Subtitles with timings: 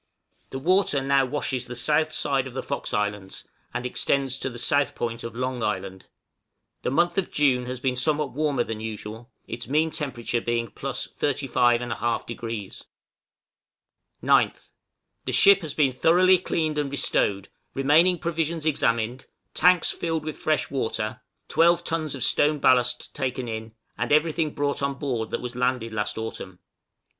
[0.49, 4.57] The water now washes the south side of the Fox Islands, and extends to the
[4.57, 6.07] south point of Long Island.
[6.81, 11.11] The month of June has been somewhat warmer than usual, its mean temperature being +35
[11.81, 12.85] 1/2°.
[14.23, 14.71] 9th.
[15.25, 20.71] The ship has been thoroughly cleaned and restowed, remaining provisions examined, tanks filled with fresh
[20.71, 25.55] water, 12 tons of stone ballast taken in, and everything brought on board that was
[25.55, 26.57] landed last autumn.